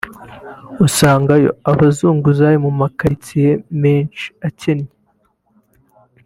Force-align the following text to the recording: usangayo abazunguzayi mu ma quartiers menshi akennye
usangayo 0.85 1.49
abazunguzayi 1.71 2.57
mu 2.65 2.71
ma 2.79 2.87
quartiers 2.97 3.63
menshi 3.81 4.25
akennye 4.47 4.91